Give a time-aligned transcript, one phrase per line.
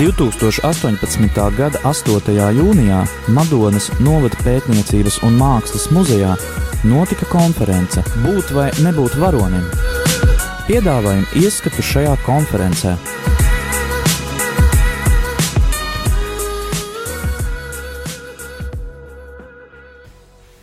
[0.00, 1.56] 2018.
[1.56, 2.32] gada 8.
[2.56, 3.02] jūnijā
[3.36, 6.30] Madonas novada pētniecības un mākslas muzejā
[6.88, 9.66] notika konference Būt vai nebūt varonim.
[10.64, 12.94] Piedāvājam ieskatu šajā konferencē.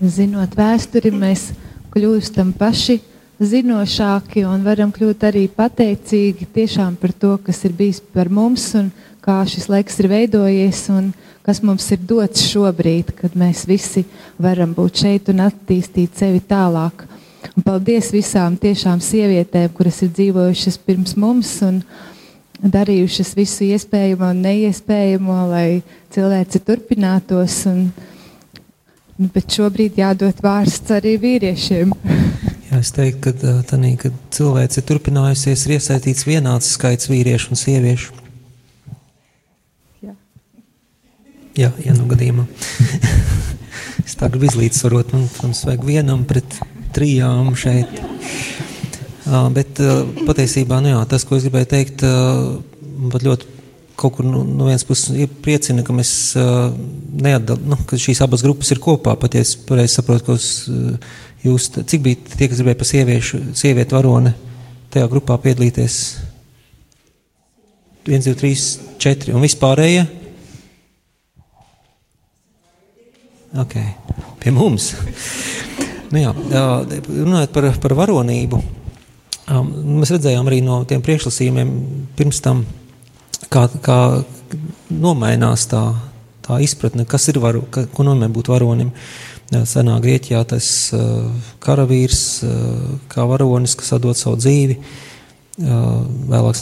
[0.01, 1.51] Zinot vēsturi, mēs
[1.93, 3.03] kļūstam paši
[3.37, 8.89] zinošāki un varam kļūt arī pateicīgi tiešām par to, kas ir bijis par mums un
[9.27, 11.11] kā šis laiks ir veidojies un
[11.43, 14.05] kas mums ir dots šobrīd, kad mēs visi
[14.39, 17.05] varam būt šeit un attīstīt sevi tālāk.
[17.53, 21.81] Un paldies visām tiešām sievietēm, kuras ir dzīvojušas pirms mums un
[22.57, 25.67] darījušas visu iespējamo un neiespējamo, lai
[26.13, 27.59] cilvēci turpinātos.
[27.69, 27.87] Un,
[29.17, 31.93] nu, bet šobrīd jādod vārsts arī vīriešiem.
[32.67, 37.61] Jā, es teiktu, ka, tanī, kad cilvēks ir turpinājusies, ir iesaistīts vienāds skaits vīriešu un
[37.61, 38.17] sieviešu.
[40.03, 40.15] Jā,
[41.57, 42.45] Jā ja nu gadījumā.
[44.05, 46.59] es tā gribu izlīdzsvarot, man, protams, vajag vienam pret
[46.95, 47.91] trijām šeit.
[49.27, 52.59] Uh, bet uh, patiesībā, nu jā, tas, ko es gribēju teikt, uh,
[53.11, 53.55] pat ļoti
[53.97, 55.09] kaut kur nu, no vienas puses
[55.41, 56.69] priecina, ka mēs uh,
[57.17, 59.17] neatdal, nu, ka šīs abas grupas ir kopā.
[59.19, 63.39] Pat ja es pareizi saprotu, ka uh, Jūs, cik bija tie, kas gribēja pa sieviešu,
[63.55, 64.33] sievieti varoni
[64.93, 65.97] tajā grupā piedalīties?
[68.07, 68.63] 1, 2, 3,
[69.03, 70.05] 4 un vispārējie?
[73.57, 73.75] Ok,
[74.41, 74.91] pie mums.
[76.13, 78.59] nu jā, runājot par, par varonību,
[79.73, 81.71] mēs redzējām arī no tiem priekšlasījumiem
[82.17, 82.65] pirms tam,
[83.53, 83.99] kā, kā
[84.93, 85.81] nomainās tā,
[86.45, 88.93] tā izpratne, kas ir varu, ka, ko nozīmē būt varonim.
[88.93, 90.93] Uh, senā Grieķijā tas
[91.63, 92.23] karavīrs,
[93.07, 94.77] kā varonis, kas atdod savu dzīvi.
[95.57, 96.57] Vēlāk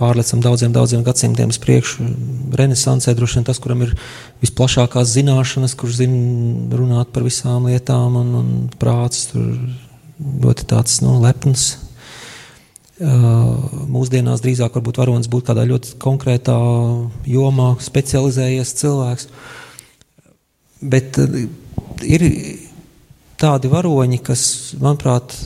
[0.00, 2.06] pārlecam daudziem, daudziem gadsimtiem uz priekšu.
[2.56, 3.90] Renesansē droši vien tas, kuram ir
[4.40, 9.50] visplašākās zināšanas, kurš zina runāt par visām lietām, un, un prāts tur
[10.16, 11.74] ļoti tāds nu, lepns.
[13.02, 16.56] Mūsdienās drīzāk varbūt varonis būtu kādā ļoti konkrētā
[17.28, 19.28] jomā specializējies cilvēks.
[20.80, 21.20] Bet
[22.06, 22.24] ir
[23.42, 24.46] tādi varoņi, kas,
[24.80, 25.36] manuprāt,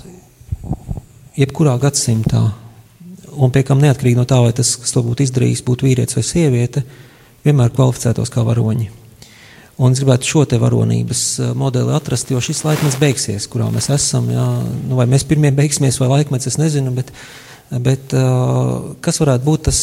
[1.34, 2.44] jebkurā gadsimtā,
[3.36, 6.24] un pie kam neatkarīgi no tā, vai tas, kas to būtu izdarījis, būtu vīrietis vai
[6.26, 6.84] sieviete,
[7.46, 8.88] vienmēr kvalificētos kā varoņi.
[9.76, 13.90] Un es gribētu šo te varonības eh, modeli atrast, jo šis laikmets beigsies, kurā mēs
[13.92, 14.30] esam.
[14.32, 14.46] Jā,
[14.88, 17.12] nu, vai mēs pirmie beigsimies, vai laikmets, es nezinu, bet,
[17.84, 19.80] bet uh, kas varētu būt tas,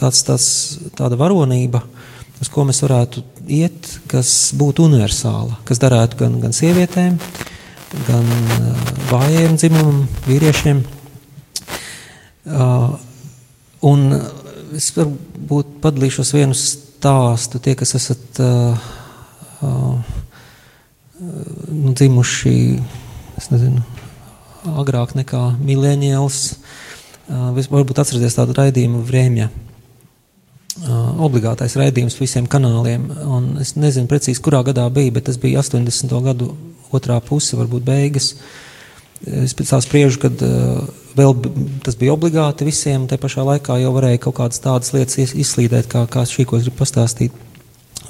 [0.00, 0.48] tāds, tāds,
[0.96, 1.82] tāda varonība,
[2.40, 3.20] uz ko mēs varētu
[3.52, 7.20] iet, kas būtu universāla, kas darētu gan, gan sievietēm,
[8.08, 10.80] gan uh, vājiem dzimumam, vīriešiem.
[12.44, 12.92] Uh,
[13.88, 14.10] un
[14.76, 18.88] es varbūt padalīšos vienu stāstu, tie, kas esat uh,
[19.64, 20.16] uh,
[21.70, 22.56] nu, dzimuši,
[23.40, 23.84] es nezinu,
[24.76, 26.40] agrāk nekā mileniāls,
[27.30, 29.50] uh, varbūt atcerieties tādu raidījumu Vrēmja
[31.22, 33.06] obligātais raidījums visiem kanāliem.
[33.62, 36.10] Es nezinu precīzi, kurā gadā bija, bet tas bija 80.
[36.24, 36.50] gadu
[36.94, 38.32] otrā puse, varbūt beigas.
[39.24, 40.84] Es pēc tā spriežu, kad uh,
[41.16, 41.32] vēl
[41.84, 46.04] tas bija obligāti visiem, te pašā laikā jau varēja kaut kādas tādas lietas izslīdēt, kā,
[46.10, 47.36] kā šī, ko es gribu pastāstīt.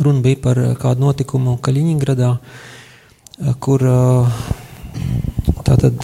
[0.02, 2.32] Runa bija par kādu notikumu Kaļiņgradā,
[3.62, 4.40] kur uh,
[5.62, 6.02] tātad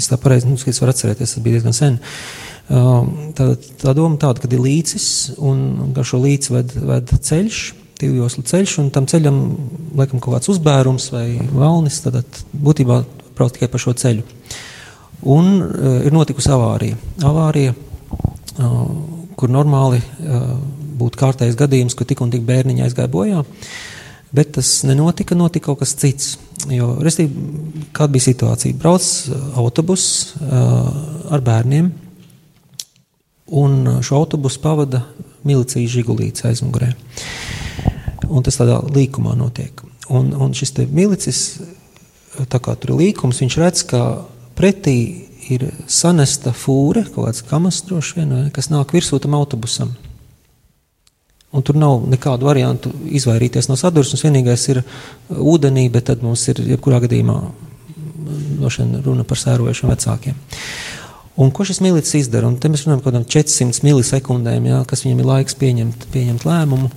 [0.00, 1.98] Es tā pareizi, nu, varu atcerēties, tas bija diezgan sen.
[3.36, 3.46] Tā,
[3.82, 5.06] tā doma tāda, ka ir līcis
[5.36, 7.58] un ka šo līci ved, ved ceļš,
[8.00, 9.38] divu joslu ceļš, un tam ceļam
[9.98, 13.02] laikam kaut kāds uzbērums vai valnis, tad būtībā
[13.36, 14.24] brauc tikai pa šo ceļu.
[15.30, 16.98] Un uh, ir notikusi avārija.
[17.28, 18.76] Avārija, uh,
[19.36, 20.52] kur normāli uh,
[21.00, 23.44] būtu kārtējs gadījums, ka tik un tik bērniņi aizgāja bojā,
[24.36, 26.36] bet tas nenotika, notika kaut kas cits.
[26.72, 28.76] Jo, restīvi, kāda bija situācija?
[28.80, 30.04] Brauc uh, autobus
[30.40, 31.90] uh, ar bērniem,
[33.60, 35.04] un uh, šo autobusu pavada
[35.44, 36.92] milicijas žigulīts aizmugurē.
[38.30, 39.82] Un tas tādā līkumā notiek.
[40.10, 41.40] Un, un šis milicis,
[42.50, 44.02] tā kā tur ir līkums, viņš redz, ka
[44.58, 44.98] pretī
[45.50, 49.94] ir sanesta fūre, kaut kāds kamas droši vien, kas nāk virsū tam autobusam.
[51.50, 54.22] Un tur nav nekādu variantu izvairīties no sadursmes.
[54.22, 54.84] Vienīgais ir
[55.34, 57.38] ūdenī, bet tad mums ir jebkurā gadījumā
[58.60, 58.70] no
[59.02, 60.36] runa par sērojušiem vecākiem.
[61.40, 62.46] Un ko šis milicis izdara?
[62.46, 66.06] Un te mēs runājam par kaut kādām 400 milisekundēm, jā, kas viņam ir laiks pieņemt,
[66.12, 66.90] pieņemt lēmumu.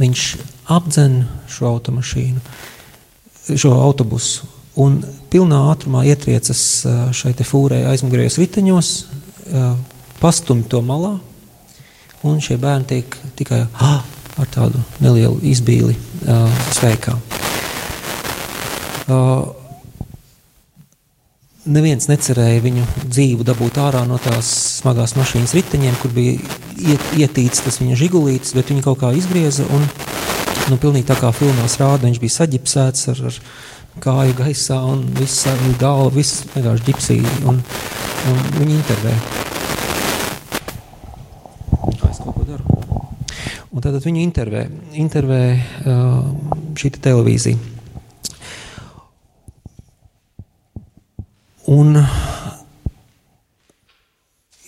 [0.00, 0.24] Viņš
[0.72, 1.22] apdzen
[1.52, 2.40] šo automašīnu,
[3.54, 4.48] šo autobusu.
[4.80, 6.62] Un pilnā ātrumā ietriecas
[7.12, 8.92] šai fūrē aizmugurējos riteņos,
[10.22, 11.18] pastumj to malā,
[12.24, 14.00] un šie bērni tiek tikai ah,
[14.40, 15.98] ar tādu nelielu izbīli
[16.72, 17.18] sveikā.
[21.62, 24.48] Neviens necerēja viņu dzīvu dabūt ārā no tās
[24.80, 26.32] smagās mašīnas riteņiem, kur bija
[26.74, 31.30] iet, ietīts tas viņa žigulītis, bet viņi kaut kā izgrieza un nu, pilnīgi tā kā
[31.30, 33.38] filmās rāda, viņš bija saģipsēts ar, ar
[34.02, 37.60] kāju gaisā un viss viņa galva, viss vienkārši ģipsī un,
[38.32, 39.12] un viņi intervē.
[42.10, 42.80] Es kaut ko daru.
[43.70, 44.64] Un tad viņu intervē,
[44.98, 46.26] intervē uh,
[46.74, 47.68] šī te televīzija.
[51.72, 51.94] Un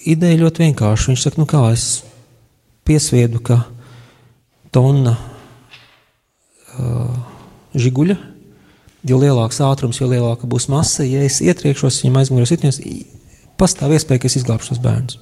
[0.04, 1.10] ideja ļoti vienkārša.
[1.10, 2.04] Viņš saka, nu kā es
[2.84, 3.62] piesviedu, ka
[4.74, 5.14] tonna
[6.78, 7.14] uh,
[7.78, 8.16] žiguļa,
[9.08, 12.80] jo lielāks ātrums, jo lielāka būs masa, ja es ietriekšos viņam aizmugurēs itņos,
[13.60, 15.20] pastāv iespēja, ka es izglābšu tos bērnus.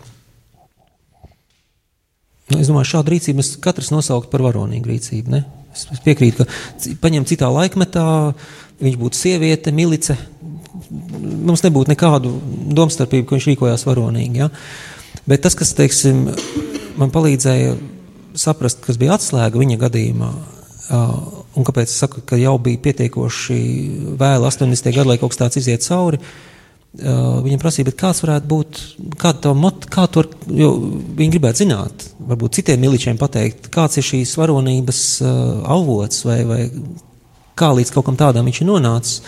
[2.53, 5.33] Nu, es domāju, šādu rīcību mēs katrs nosaukt par varonīgu rīcību.
[5.33, 5.45] Ne?
[5.73, 8.05] Es, piekrītu, ka paņem citā laikmetā,
[8.83, 10.19] viņš būtu sieviete, milice,
[10.93, 12.33] mums nebūtu nekādu
[12.77, 14.43] domstarpību, ka viņš rīkojās varonīgi.
[14.45, 14.51] Ja?
[15.29, 16.27] Bet tas, kas teiksim,
[17.01, 17.77] man palīdzēja
[18.39, 20.31] saprast, kas bija atslēga viņa gadījumā,
[20.93, 23.59] un kāpēc es saku, ka jau bija pietiekoši
[24.21, 24.89] vēl 80.
[24.93, 26.21] gadi, lai kaut kas tāds iziet cauri.
[26.93, 28.81] Viņam prasīja, kāds varētu būt,
[29.21, 30.75] kāda tā mot, kā to, jo
[31.17, 35.01] viņi gribētu zināt, varbūt citiem miličiem pateikt, kāds ir šīs varonības
[35.73, 36.61] avots vai, vai
[37.57, 39.23] kā līdz kaut kam tādam viņš ir nonācis.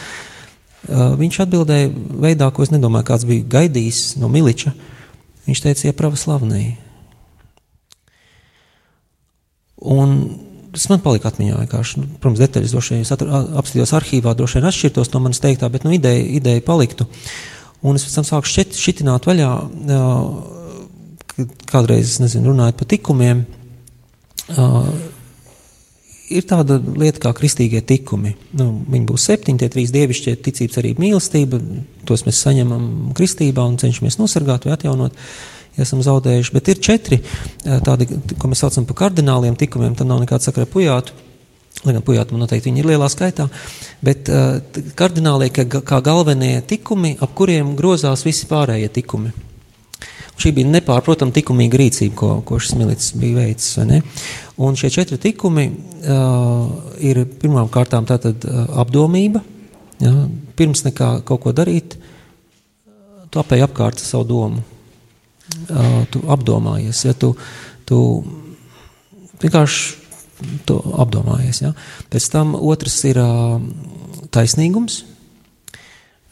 [0.84, 1.90] Uh, viņš atbildēja
[2.20, 4.74] veidā, ko es nedomāju, kāds bija gaidījis no Miliča.
[5.48, 6.64] Viņš teica, ja pravoslavnī.
[9.84, 10.16] Un
[10.74, 12.02] tas man palika atmiņā vienkārši.
[12.02, 15.94] Nu, protams, detaļas droši vien apstājos arhīvā, droši vien atšķirtos no manas teiktā, bet nu,
[15.96, 17.08] ideja, ideja paliktu.
[17.84, 19.50] Un es pēc tam sāku šķit, šitināt vaļā,
[19.96, 23.44] uh, kādreiz, nezinu, runājot par tikumiem.
[26.32, 28.32] Ir tāda lieta kā kristīgie tikumi.
[28.56, 31.60] Nu, viņi būs septiņi, tie trīs dievišķie ticības arī mīlestība.
[32.08, 32.86] Tos mēs saņemam
[33.16, 35.18] kristībā un cenšamies nosargāt vai atjaunot.
[35.74, 37.18] Ja esam zaudējuši, bet ir četri
[37.64, 38.06] tādi,
[38.38, 39.96] ko mēs saucam par kardināliem tikumiem.
[39.98, 41.12] Tam nav nekāda sakra pujātu.
[41.84, 43.48] Lai gan pujāti man noteikti ir lielā skaitā,
[44.00, 44.60] bet uh,
[44.96, 49.34] kardinālie kā, kā galvenie tikumi, ap kuriem grozās visi pārējie tikumi.
[50.40, 53.78] Šī bija nepārprotama likumīga rīcība, ko, ko šis milicis bija veicis.
[54.64, 59.44] Un šie četri tikumi uh, ir pirmām kārtām tātad uh, apdomība.
[60.02, 60.12] Ja,
[60.58, 61.94] pirms nekā kaut ko darīt,
[63.30, 64.64] tu apēji apkārt savu domu.
[65.70, 67.34] Uh, tu apdomājies, ja tu,
[67.86, 67.98] tu
[69.42, 71.62] vienkārši to apdomājies.
[71.62, 71.72] Ja.
[72.10, 73.60] Pēc tam otrs ir uh,
[74.34, 75.04] taisnīgums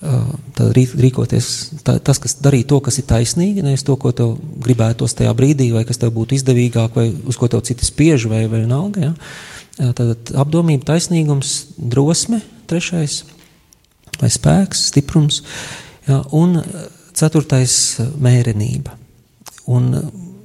[0.02, 1.49] rīkoties,
[1.87, 4.34] tā, tas, kas darīja to, kas ir taisnīgi, nevis to, ko tev
[4.64, 8.46] gribētos tajā brīdī, vai kas tev būtu izdevīgāk, vai uz ko tev citi spiež, vai,
[8.50, 9.12] vai vienalga.
[9.12, 9.93] Ja?
[9.96, 13.22] Tad apdomība, taisnīgums, drosme, trešais,
[14.19, 15.43] vai spēks, stiprums,
[16.08, 16.22] ja?
[16.34, 16.58] un
[17.14, 17.76] ceturtais
[18.19, 18.99] mērenība.
[19.70, 19.94] Un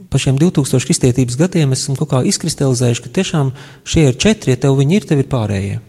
[0.07, 3.53] pa šiem 2000 kristietības gadiem esam kaut kā izkristalizējuši, ka tiešām
[3.89, 5.79] šie ir četri, ja tev viņi ir, tev ir pārējie.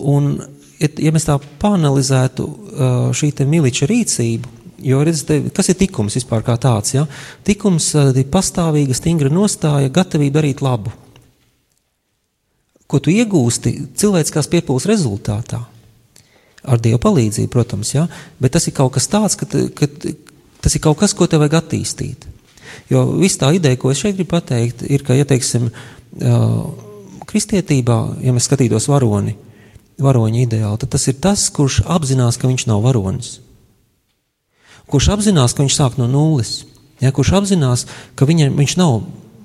[0.00, 0.38] Un
[1.00, 2.46] ja, mēs tā panelizētu
[3.16, 4.52] šī miliča rīcību,
[4.84, 6.94] jo redziet, kas ir tikums vispār kā tāds?
[6.96, 7.06] Ja?
[7.46, 10.92] Tikums ir pastāvīga, stingra nostāja, gatavība darīt labu.
[12.90, 15.62] Ko tu iegūsti cilvēciskās piepūles rezultātā?
[16.64, 18.06] Ar Dieva palīdzību, protams, ja?
[18.40, 19.88] bet tas ir kaut kas tāds, ka, ka
[20.64, 22.28] tas ir kaut kas, ko tev vajag attīstīt.
[22.90, 25.68] Jo viss tā ideja, ko es šeit gribu pateikt, ir, ka, ja teiksim,
[27.28, 29.53] kristietībā, ja mēs skatītos varoni, uh,
[30.02, 33.38] varoņa ideālu, tad tas ir tas, kurš apzinās, ka viņš nav varonis.
[34.90, 36.64] Kurš apzinās, ka viņš sāk no nulles,
[37.00, 37.86] ja, kurš apzinās,
[38.18, 39.04] ka viņa, viņš nav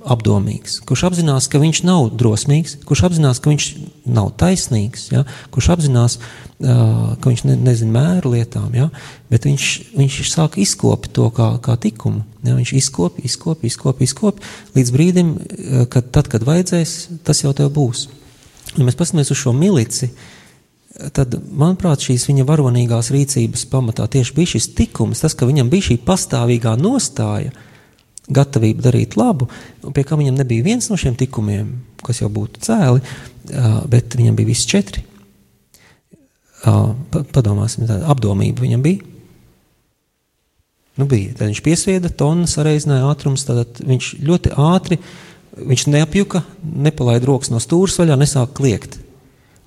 [0.09, 3.67] apdomīgs, kurš apzinās, ka viņš nav drosmīgs, kurš apzinās, ka viņš
[4.09, 8.87] nav taisnīgs, ja, kurš apzinās, uh, ka viņš ne, nezina mēru lietām, ja,
[9.31, 9.67] bet viņš,
[9.99, 12.23] viņš sāk izkopt to kā, kā tikumu.
[12.47, 15.31] Ja, viņš izkopja, izkopja, izkopja, izkopja līdz brīdim,
[15.91, 18.07] kad tad, kad vajadzēs, tas jau tev būs.
[18.77, 20.38] Ja mēs paskatāmies uz šo milici, uh,
[21.15, 25.89] tad, manuprāt, šīs viņa varonīgās rīcības pamatā tieši bija šis tikums, tas, ka viņam bija
[25.89, 27.53] šī pastāvīgā nostāja,
[28.29, 29.47] gatavība darīt labu,
[29.95, 31.71] pie kā viņam nebija viens no šiem tikumiem,
[32.05, 33.01] kas jau būtu cēli,
[33.89, 35.05] bet viņam bija visi četri.
[36.59, 39.07] Padomāsim, tāda apdomība viņam bija.
[40.99, 41.31] Nu, bija.
[41.31, 44.99] Tad viņš piesvieda tonnas, sareizināja ātrums, tad viņš ļoti ātri,
[45.55, 48.99] viņš neapjuka, nepalaida rokas no stūras vaļā, nesāk kliegt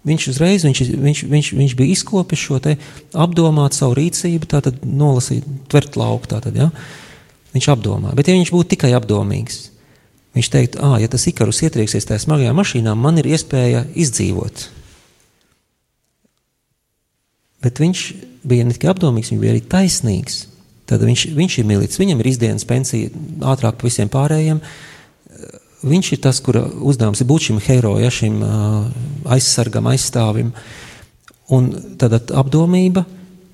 [0.03, 2.75] Viņš uzreiz viņš, viņš, viņš, viņš bija izkopis šo te
[3.15, 6.27] apdomāt savu rīcību, tātad nolasīt, tvert lauku.
[6.33, 6.71] Tātad, ja?
[7.55, 8.15] Viņš apdomā.
[8.19, 9.69] Bet, ja viņš būtu tikai apdomīgs,
[10.35, 14.67] viņš teiktu, ah, ja tas ikarus ietrieksies tajā smagajā mašīnā, man ir iespēja izdzīvot.
[17.63, 18.07] Bet viņš
[18.49, 20.47] bija ne tikai apdomīgs, viņš bija arī taisnīgs.
[20.91, 23.13] Tad viņš, viņš ir milicis, viņam ir izdienas pensija
[23.53, 24.59] ātrāk par visiem pārējiem.
[25.83, 28.39] Viņš ir tas, kura uzdevums ir būt šim herojam, ja, šim
[29.35, 30.53] aizsargam, aizstāvim.
[31.53, 33.05] Un tad apdomība,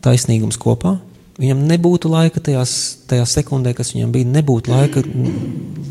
[0.05, 0.99] taisnīgums kopā.
[1.39, 2.73] Viņam nebūtu laika tajās,
[3.09, 5.05] tajā sekundē, kas viņam bija, nebūtu laika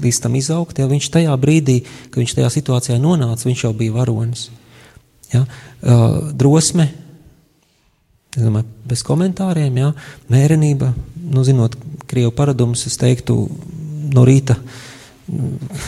[0.03, 0.79] līdz tam izaugt.
[0.79, 1.79] Ja viņš tajā brīdī,
[2.11, 4.49] kad viņš tajā situācijā nonāca, viņš jau bija varonis.
[5.31, 5.45] Ja?
[6.37, 6.89] Drosme,
[8.35, 9.93] domāju, bez komentāriem, jā,
[10.31, 10.91] mērenība,
[11.31, 11.79] nu, zinot
[12.11, 13.39] krievu paradumus, es teiktu,
[14.13, 14.59] no rīta.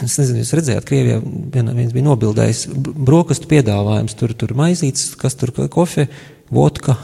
[0.03, 5.53] Es nezinu, jūs redzējāt, Krievijā viens bija nobildējis brokastu piedāvājums, tur, tur maizītes, kas tur
[5.71, 6.09] kofe,
[6.51, 6.97] vodka,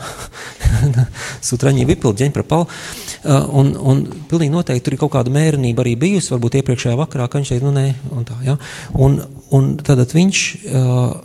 [1.48, 2.66] sutraņi vipili, ģeņprapal.
[2.66, 7.30] Uh, un, un pilnīgi noteikti tur ir kaut kāda mērenība arī bijusi, varbūt iepriekšējā vakarā,
[7.30, 7.86] ka viņš teica, nu nē,
[8.18, 8.58] un tā, jā.
[9.06, 9.22] Un,
[9.56, 11.16] un tad viņš, uh,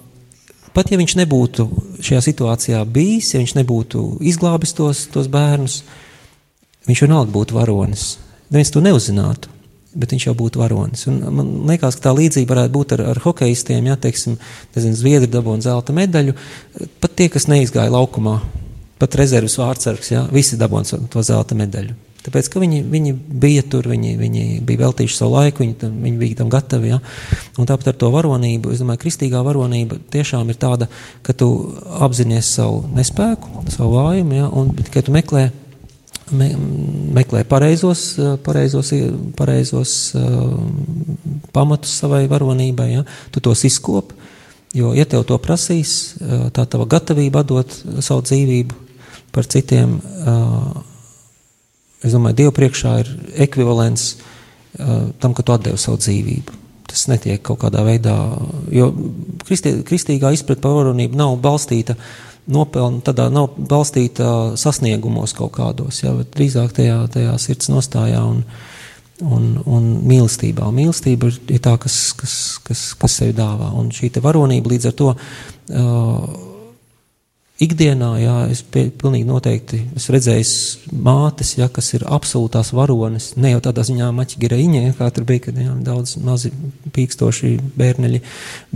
[0.70, 1.64] Pat ja viņš nebūtu
[1.98, 5.80] šajā situācijā bijis, ja viņš nebūtu izglābis tos, tos bērnus,
[6.86, 8.12] viņš vienalga būtu varonis.
[8.54, 9.50] Neviens to neuzzinātu,
[9.94, 11.06] bet viņš jau būtu varonis.
[11.10, 14.36] Un man liekas, ka tā līdzība varētu būt ar, ar hokeistiem, ja, teiksim,
[14.76, 16.36] nezinu, Zviedri dabūna zelta medaļu,
[17.02, 18.38] pat tie, kas neizgāja laukumā,
[19.00, 21.96] pat rezerves vārdsargs, ja, visi dabūna to zelta medaļu.
[22.20, 26.18] Tāpēc, ka viņi, viņi bija tur, viņi, viņi bija veltījuši savu laiku, viņi, tam, viņi
[26.20, 26.90] bija tam gatavi.
[26.92, 26.98] Ja?
[27.56, 30.90] Un tāpat ar to varonību, es domāju, kristīgā varonība tiešām ir tāda,
[31.24, 31.48] ka tu
[32.04, 34.50] apzinājies savu nespēku, savu vājumu, ja?
[34.52, 35.46] un tikai tu meklē,
[36.32, 36.50] me,
[37.16, 38.92] meklē pareizos, pareizos,
[39.38, 40.56] pareizos uh,
[41.52, 43.04] pamatus savai varonībai, ja?
[43.30, 44.18] tu tos izkopi.
[44.74, 46.14] Jo, ja tev to prasīs,
[46.54, 47.72] tā tava gatavība dot
[48.06, 48.76] savu dzīvību
[49.34, 49.96] par citiem,
[52.06, 53.10] es domāju, Dievu priekšā ir
[53.48, 54.04] ekvivalents
[55.18, 56.58] tam, ka tu atdevi savu dzīvību.
[56.90, 58.14] Tas netiek kaut kādā veidā,
[58.74, 58.92] jo
[59.46, 61.98] kristī, kristīgā izpratne par varonību nav balstīta
[62.50, 68.44] nopelnu, tādā nav balstīta sasniegumos kaut kādos, jā, bet drīzāk tajā, tajā sirds nostājā un,
[69.20, 70.68] un, un mīlestībā.
[70.68, 73.72] Un mīlestība ir tā, kas, kas, kas, kas sevi dāvā.
[73.78, 76.49] Un šī varonība līdz ar to uh,
[77.60, 80.52] ikdienā, jā, es pie, pilnīgi noteikti esmu redzējis
[81.04, 85.60] mātes, jā, kas ir absolūtās varonis, ne jau tādā ziņā maķigeraiņē, kā tur bija, kad
[85.60, 86.52] jā, daudz mazi
[86.96, 88.22] pīkstoši bērneļi,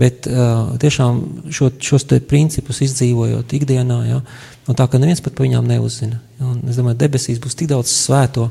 [0.00, 4.20] bet uh, tiešām šo, šos te principus izdzīvojot ikdienā, jā,
[4.68, 6.20] un tā, ka neviens pat par viņām neuzzina.
[6.40, 8.50] Jā, un es domāju, debesīs būs tik daudz svēto,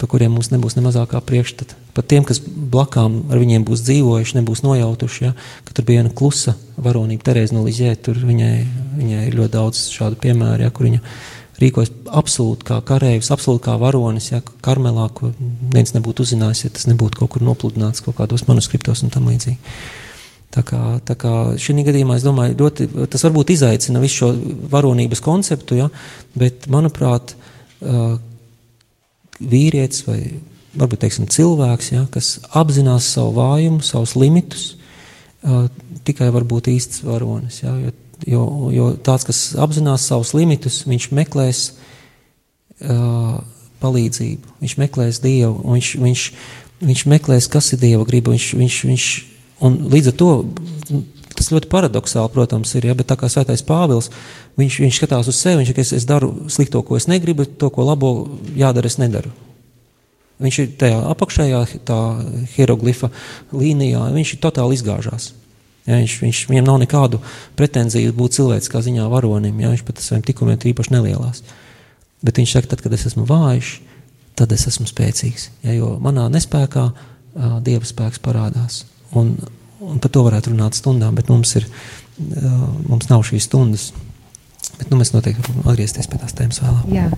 [0.00, 1.76] par kuriem mums nebūs ne mazākā priekšstata.
[1.96, 5.32] Pat tiem, kas blakām ar viņiem būs dzīvojuši, nebūs nojautuši, ja,
[5.64, 8.54] ka tur bija viena klusa varonība, Terēza no Lizē, tur viņai,
[8.98, 11.00] viņai ir ļoti daudz šādu piemēru, ja, kur viņa
[11.60, 16.88] rīkojas absolūti kā karavīrs, absolūti kā varonis, ja karmelā, ko neviens nebūtu uzzinājis, ja tas
[16.90, 19.56] nebūtu kaut kur nopludināts kaut kādos manuskriptos un tam līdzīgi.
[20.52, 24.30] Tā kā, tā kā šī gadījumā, es domāju, ļoti, tas varbūt izaicina visu šo
[24.72, 25.88] varonības konceptu, ja,
[26.36, 27.34] bet, manuprāt,
[29.40, 30.20] vīrietis vai
[30.76, 34.66] varbūt teiksim, cilvēks, ja, kas apzinās savu vājumu, savus limitus,
[35.44, 35.66] uh,
[36.06, 37.62] tikai var būt īsts varonis.
[37.62, 37.94] Ja, jo,
[38.28, 43.40] jo, jo tāds, kas apzinās savus limitus, viņš meklēs uh,
[43.82, 46.24] palīdzību, viņš meklēs Dievu, viņš, viņš,
[46.86, 48.34] viņš meklēs, kas ir Dieva griba.
[48.34, 49.10] Viņš, viņš, viņš,
[49.66, 50.30] un līdz ar to
[51.36, 52.88] tas ļoti paradoxāli, protams, ir.
[52.88, 54.08] Ja, bet tā kā Svētais Pāvils,
[54.60, 57.70] viņš, viņš skatās uz sevi, viņš saka, es, es daru slikto, ko es negribu, to,
[57.72, 58.12] ko labo
[58.56, 59.32] jādara, es nedaru.
[60.42, 61.62] Viņš ir tajā apakšējā
[62.56, 63.08] hieroglifa
[63.56, 65.30] līnijā, viņš ir totāli izgāžās.
[65.86, 67.20] Ja, viņš, viņš, viņam nav nekādu
[67.56, 71.44] pretenziju būt cilvēciskā ziņā varonim, ja, viņš pat saviem tikumiem īpaši nelielās.
[72.26, 73.76] Bet viņš saka, tad, kad es esmu vājš,
[74.36, 75.50] tad es esmu spēcīgs.
[75.64, 76.88] Ja, jo manā nespējā
[77.64, 78.82] dieva spēks parādās.
[79.16, 79.36] Un,
[79.84, 83.90] un par to varētu runāt stundām, bet mums, ir, uh, mums nav šīs stundas.
[84.76, 86.88] Bet nu, mēs noteikti varam atgriezties pie tās tēmas vēlāk.
[86.92, 87.10] Jā.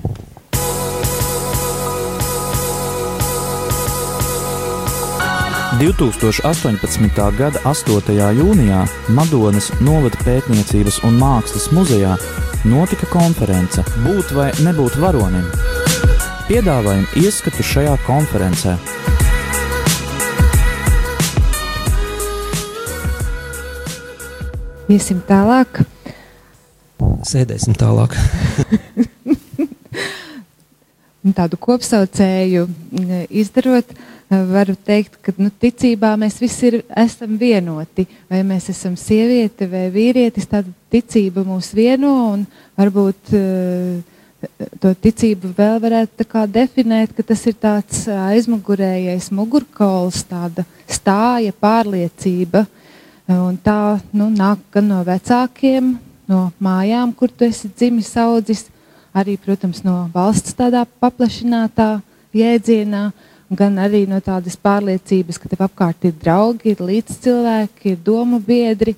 [5.78, 7.36] 2018.
[7.38, 8.14] gada 8.
[8.34, 8.80] jūnijā
[9.14, 12.16] Madonas novada pētniecības un mākslas muzejā
[12.66, 15.44] notika konference Būt vai nebūt varonim.
[16.48, 18.74] Piedāvājam ieskatu šajā konferencē.
[24.88, 25.84] Iesim tālāk.
[26.98, 28.14] Sēdēsim tālāk.
[31.38, 32.66] Tādu kopsaucēju
[33.28, 33.90] izdarot,
[34.28, 38.06] varu teikt, ka nu, ticībā mēs visi ir, esam vienoti.
[38.30, 42.46] Vai mēs esam sieviete vai vīrietis, tāda ticība mūs vieno un
[42.78, 43.34] varbūt
[44.78, 52.66] to ticību vēl varētu definēt, ka tas ir tāds aizmugurējais mugurkauls, tāda stāja pārliecība.
[53.28, 58.66] Un tā nu, nāk gan no vecākiem, no mājām, kur tu esi dzimis, audzis,
[59.16, 61.98] arī, protams, no valsts tādā paplašinātā
[62.36, 63.08] jēdzienā
[63.50, 68.94] gan arī no tādas pārliecības, ka tev apkārt ir draugi, ir līdzcilvēki, ir domu biedri,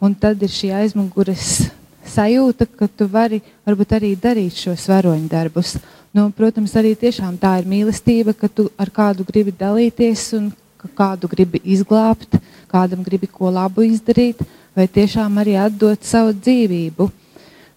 [0.00, 1.68] un tad ir šī aizmugures
[2.08, 5.76] sajūta, ka tu vari varbūt arī darīt šos varoņu darbus.
[6.16, 10.48] Nu, protams, arī tiešām tā ir mīlestība, ka tu ar kādu gribi dalīties un
[10.96, 12.40] kādu gribi izglābt,
[12.72, 14.40] kādam gribi ko labu izdarīt,
[14.76, 17.08] vai tiešām arī atdot savu dzīvību.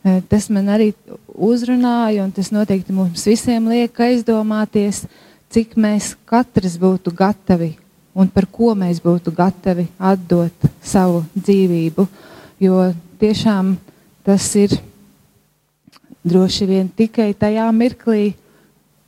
[0.04, 0.92] E, tas man arī
[1.34, 5.06] uzrunāja, un tas noteikti mums visiem liek aizdomāties,
[5.54, 7.74] cik mēs katrs būtu gatavi
[8.14, 12.06] un par ko mēs būtu gatavi atdot savu dzīvību.
[12.62, 13.74] Jo tiešām
[14.26, 14.76] tas ir
[16.24, 18.34] droši vien tikai tajā mirklī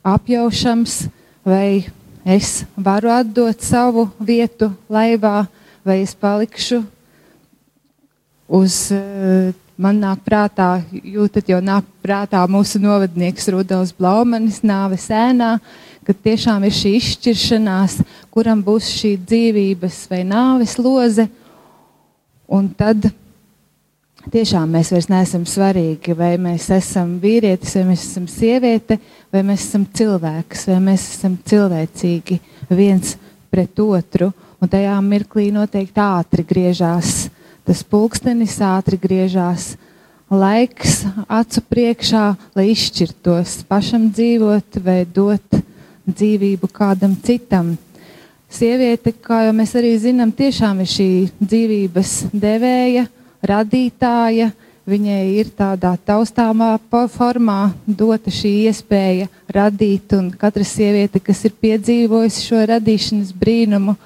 [0.06, 1.06] apjaušams,
[1.46, 1.86] vai
[2.26, 5.46] es varu atdot savu vietu laivā,
[5.86, 6.82] vai es palikšu
[8.48, 8.80] uz.
[9.76, 15.58] Man nāk prātā, jūtat, jau nāk prātā mūsu novadnieks Rudolfs Blaumanis, nāves ēnā,
[16.00, 17.98] ka tiešām ir šī izšķiršanās,
[18.32, 21.26] kuram būs šī dzīvības vai nāves loze.
[22.48, 23.10] Un tad
[24.32, 28.96] tiešām mēs vairs neesam svarīgi, vai mēs esam vīrietis, vai mēs esam sieviete,
[29.28, 32.40] vai mēs esam cilvēks, vai mēs esam cilvēcīgi
[32.72, 33.16] viens
[33.52, 34.32] pret otru.
[34.56, 37.26] Un tajā mirklī noteikti ātri griežās
[37.66, 39.74] tas pulkstenis, ātri griežās
[40.30, 45.58] laiks acu priekšā, lai izšķirtos pašam dzīvot vai dot
[46.06, 47.74] dzīvību kādam citam.
[48.46, 51.08] Sieviete, kā jau mēs arī zinām, tiešām ir šī
[51.42, 53.08] dzīvības devēja,
[53.42, 54.52] radītāja.
[54.86, 56.76] Viņai ir tādā taustāmā
[57.10, 63.96] formā dota šī iespēja radīt, un katra sieviete, kas ir piedzīvojusi šo radīšanas brīnumu,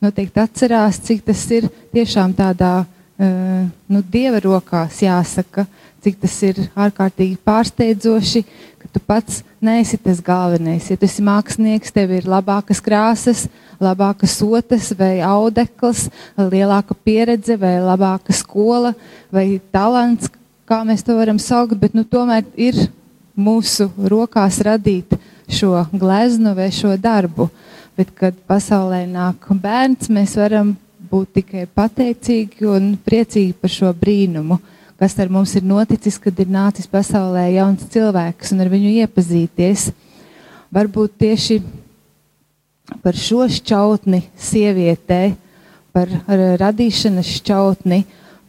[0.00, 2.88] noteikti atcerās, cik tas ir tiešām tādā uh,
[3.20, 5.66] nu, dieva rokās, jāsaka,
[6.00, 8.44] cik tas ir ārkārtīgi pārsteidzoši,
[8.80, 10.88] ka tu pats neesi tas galvenais.
[10.88, 13.44] Ja tu esi mākslinieks, tev ir labākas krāsas,
[13.80, 16.06] labākas sotas vai audekls,
[16.38, 18.94] lielāka pieredze vai labāka skola
[19.32, 20.30] vai talants,
[20.64, 22.78] kā mēs to varam saukt, bet nu, tomēr ir
[23.36, 25.16] mūsu rokās radīt
[25.50, 27.50] šo gleznu vai šo darbu.
[27.98, 30.72] Bet, kad pasaulē nāk bērns, mēs varam
[31.10, 34.60] būt tikai pateicīgi un priecīgi par šo brīnumu
[35.00, 39.86] kas ar mums ir noticis, kad ir nācis pasaulē jauns cilvēks un ar viņu iepazīties.
[40.76, 41.56] Varbūt tieši
[43.00, 45.22] par šo šķautni sievietē,
[45.96, 46.12] par
[46.60, 48.02] radīšanas šķautni,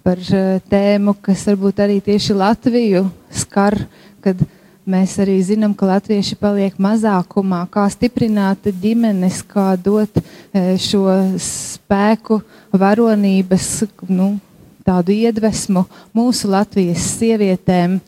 [0.04, 3.78] par eh, tēmu, kas varbūt arī tieši Latviju skar,
[4.19, 4.43] kad
[4.85, 11.05] mēs arī zinām, ka latvieši paliek mazākumā, kā stiprināt ģimenes, kā dot eh, šo
[11.41, 12.41] spēku,
[12.71, 13.67] varonības,
[14.09, 14.33] nu,
[14.85, 15.85] tādu iedvesmu
[16.17, 17.99] mūsu Latvijas sievietēm,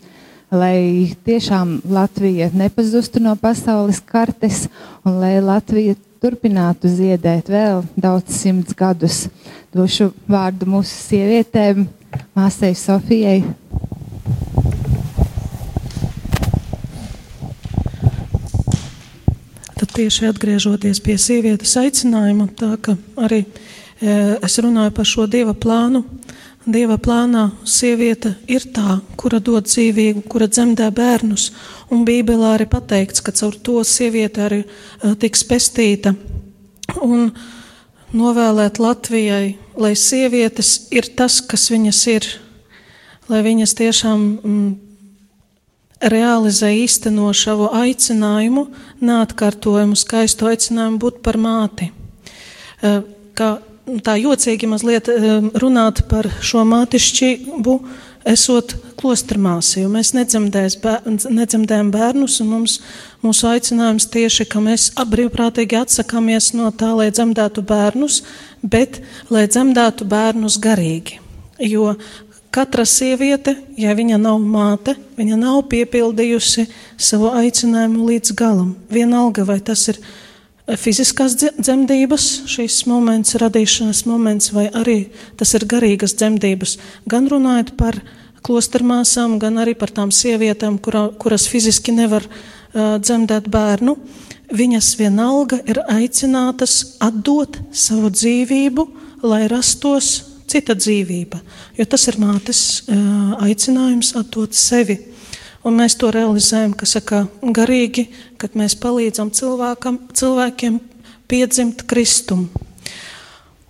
[0.54, 4.68] lai tiešām Latvija nepazustu no pasaules kartes
[5.06, 9.26] un lai Latvija turpinātu ziedēt vēl daudz simts gadus.
[9.74, 11.88] Došu vārdu mūsu sievietēm,
[12.38, 13.42] māsai Sofijai.
[19.84, 25.52] Tad tieši atgriežoties pie sievietes aicinājuma, tā ka arī e, es runāju par šo dieva
[25.52, 26.06] plānu,
[26.64, 31.50] Dieva plānā sieviete ir tā, kura dod dzīvību, kura dzemdē bērnus,
[31.92, 36.14] un Bībelē arī pateikts, ka caur to sieviete arī uh, tiks pestīta.
[37.04, 37.34] Un
[38.16, 42.30] novēlēt Latvijai, lai sievietes ir tas, kas viņas ir,
[43.28, 44.72] lai viņas tiešām mm,
[46.12, 48.68] realizē īsteno savu aicinājumu,
[49.04, 51.92] neatkārtojumu skaistu aicinājumu būt par māti.
[52.84, 53.04] Uh,
[53.38, 53.56] kā
[54.04, 57.76] tā jocīgi mazliet ehm, runāt par šo mātišķību,
[58.30, 62.78] esot klostermāsi, jo mēs nedzemdējam bērnus, un mums,
[63.24, 68.22] mūsu aicinājums tieši, ka mēs brīvprātīgi atsakāmies no tā, lai dzemdētu bērnus,
[68.64, 69.02] bet
[69.34, 71.20] lai dzemdētu bērnus garīgi.
[71.64, 71.94] Jo
[72.54, 78.76] katra sieviete, ja viņa nav māte, viņa nav piepildījusi savu aicinājumu līdz galam.
[78.94, 80.00] Vienalga, vai tas ir
[80.80, 84.98] fiziskās dzemdības, šīs moments, radīšanas moments, vai arī
[85.40, 86.78] tas ir garīgas dzemdības.
[87.10, 88.00] Gan runājot par
[88.44, 93.98] klostermāsām, gan arī par tām sievietēm, kura, kuras fiziski nevar uh, dzemdēt bērnu.
[94.54, 98.86] viņas vienalga ir aicinātas atdot savu dzīvību,
[99.24, 101.42] lai rastos cita dzīvība.
[101.80, 102.62] Jo tas ir mātes
[103.42, 105.00] aicinājums atdot sevi.
[105.64, 110.82] Un mēs to realizējam, kas saka, garīgi, kad mēs palīdzam cilvēkam, cilvēkiem
[111.32, 112.50] piedzimt Kristumu.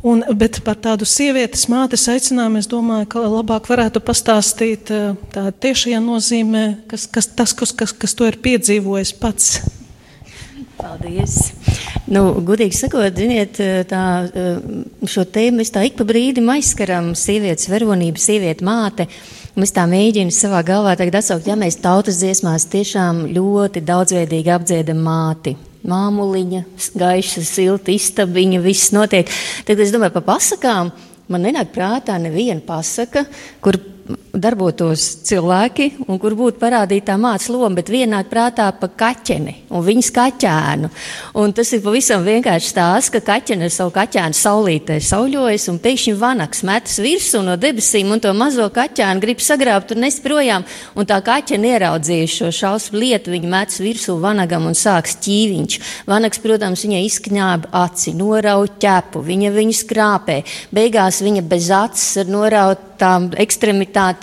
[0.04, 4.92] Un, bet par tādu sievietes mātes aicinājumu es domāju, ka labāk varētu pastāstīt
[5.32, 9.62] tā tiešajā nozīmē, kas, kas, tas, kas, kas, kas to ir piedzīvojis pats.
[10.84, 11.54] Paldies!
[12.12, 13.56] Nu, gudīgi sakot, ziniet,
[13.88, 14.04] tā,
[15.08, 19.08] šo tēmu mēs tā ik pa brīdim aizskaram sievietes varonību, sieviete māte.
[19.56, 25.00] Mēs tā mēģinām savā galvā tagad atsaukt, ja mēs tautas dziesmās tiešām ļoti daudzveidīgi apdziedam
[25.06, 25.56] māti
[25.88, 26.64] māmuliņa,
[27.00, 29.32] gaiša, silta istabiņa, viss notiek.
[29.68, 30.92] Tad es domāju par pasakām.
[31.32, 33.26] Man nenāk prātā neviena pasaka,
[33.64, 33.80] kur
[34.34, 39.84] darbotos cilvēki un kur būtu parādīta tā mācības loma, bet vienāk prātā pa kaķeni un
[39.86, 40.90] viņas kaķēnu.
[41.38, 46.14] Un tas ir pavisam vienkārši stāsts, ka kaķene ar savu kaķēnu saulītē sauļojas un pēkšņi
[46.18, 50.66] vanaks metas virsū no debesīm un to mazo kaķēnu grib sagrābt un nest projām.
[50.98, 55.78] Un tā kaķene ieraudzījuši šo šausmu lietu, viņa metas virsū vanagam un sāks ķīviņš.
[56.10, 60.42] Vanaks, protams, viņai izkņāba aci, norauj ķepu, viņa viņu skrāpē.
[60.74, 64.23] Beigās viņa bez acis ar norautām ekstremitātēm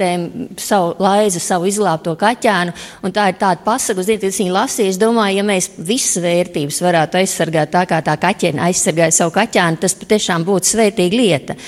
[0.60, 2.74] savu laizu, savu izglābto kaķēnu.
[3.14, 4.94] Tā ir tāda pasaka, ziniet, es viņu lasīju.
[4.94, 9.82] Es domāju, ja mēs visas vērtības varētu aizsargāt tā, kā tā kaķene aizsargāja savu kaķēnu,
[9.84, 11.58] tas patiešām būtu svētīga lieta.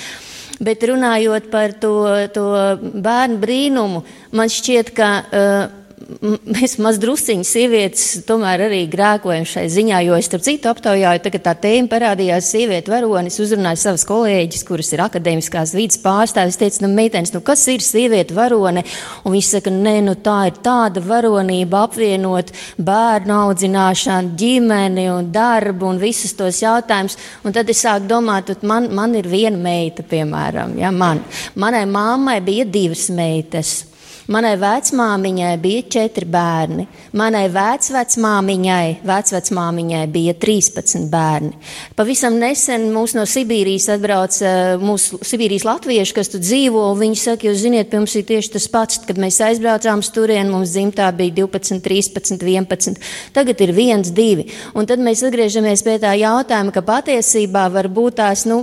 [0.63, 1.95] Bet runājot par to,
[2.35, 2.49] to
[2.81, 4.03] bērnu brīnumu,
[4.37, 5.15] man šķiet, ka.
[5.31, 5.79] Uh,
[6.21, 11.55] mēs mazdrusciņi sievietes tomēr arī grēkojam šai ziņā, jo es starp citu aptaujāju, tagad tā
[11.65, 17.35] tēma parādījās sieviete varonis, uzrunāju savas kolēģis, kuras ir akadēmiskās vidas pārstāvis, teica, nu, meitenes,
[17.35, 18.85] nu, kas ir sieviete varone?
[19.25, 25.93] Un viņš saka, nē, nu, tā ir tāda varonība apvienot bērnu audzināšanu, ģimeni un darbu
[25.93, 27.19] un visus tos jautājumus.
[27.47, 31.23] Un tad es sāku domāt, man, man ir viena meita, piemēram, ja, man.
[31.55, 33.92] Manai mammai bija divas meitas.
[34.33, 36.87] Manai vecmāmiņai bija četri bērni,
[37.19, 41.51] manai vecvecmāmiņai, vecvecmāmiņai bija 13 bērni.
[41.99, 47.19] Pavisam nesen mūs no Sibīrijas atbrauca eh, mūsu Sibīrijas latvieši, kas tur dzīvo, un viņi
[47.21, 50.73] saka, jūs ziniet, pie mums ir tieši tas pats, kad mēs aizbraucām uz turieni, mums
[50.73, 53.03] dzimtā bija 12, 13, 11,
[53.37, 54.49] tagad ir 1, 2.
[54.79, 58.63] Un tad mēs atgriežamies pie tā jautājuma, ka patiesībā varbūt tās, nu,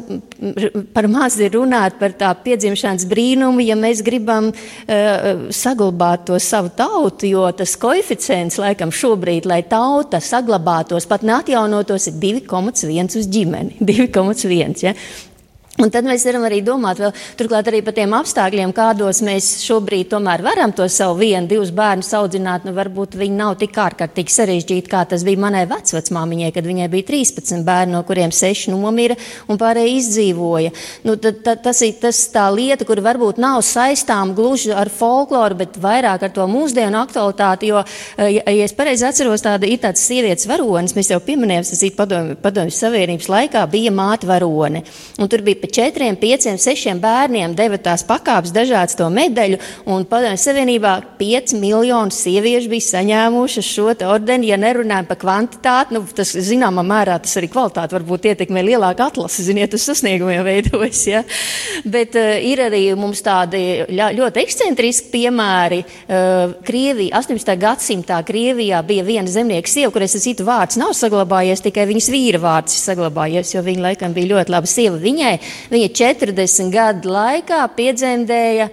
[0.96, 6.72] par maz ir runāt par tā piedzimšanas brīnumu, ja mēs gribam uh, saglabāt to savu
[6.76, 13.80] tautu, jo tas koeficients laikam šobrīd, lai tauta saglabātos, pat neatjaunotos, ir 2,1 uz ģimeni.
[13.90, 14.78] 2,1.
[14.88, 14.96] Ja?
[15.78, 20.10] Un tad mēs varam arī domāt vēl, turklāt arī par tiem apstākļiem, kādos mēs šobrīd
[20.12, 22.66] tomēr varam to savu vienu, divus bērnus audzināt.
[22.68, 27.08] Nu, varbūt viņi nav tik ārkārtīgi sarežģīti, kā tas bija manai vecvecmāmiņai, kad viņai bija
[27.08, 29.16] 13 bērni, no kuriem 6 nomira
[29.48, 30.74] un pārējie izdzīvoja.
[31.08, 35.62] Nu, tad, tad, tas ir tas tā lieta, kur varbūt nav saistām gluži ar folkloru,
[35.62, 37.86] bet vairāk ar to mūsdienu aktualitāti, jo,
[38.18, 41.88] eh, ja, ja es pareizi atceros, tāda ir tāds sievietes varonis, mēs jau pieminējām, tas
[41.88, 44.84] ir padomju, padomju savienības laikā, bija māte varone.
[45.20, 50.40] Un tur bija četriem, pieciem, sešiem bērniem deva tās pakāpes, dažādas to medaļu, un Padomju
[50.42, 54.50] Savienībā 5 miljonu sieviešu bija saņēmušas šo ordeni.
[54.50, 59.46] Ja nerunājam par kvantitāti, nu, tas zināmā mērā tas arī kvalitāti varbūt ietekmē lielāku atlasi,
[59.48, 61.02] ziniet, uz sasniegumiem veidojas.
[61.10, 61.24] Ja?
[61.90, 65.82] Bet uh, ir arī mums tādi ļoti ekscentriski piemēri.
[66.10, 67.56] Uh, Krievija, 18.
[67.60, 72.42] gadsimtā Krievijā bija viena zemnieka sieva, kurai es citu vārds nav saglabājies, tikai viņas vīra
[72.44, 75.00] vārds ir saglabājies, jo viņa laikam bija ļoti laba sieva.
[75.02, 75.36] Viņai
[75.72, 78.70] Viņa 40 gadu laikā piedzemdēja